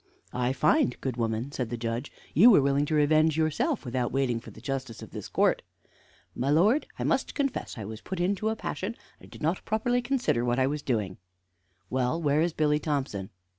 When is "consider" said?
10.01-10.43